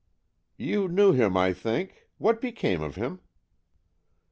[0.57, 2.07] "You knew him, I think.
[2.17, 3.19] What became of him.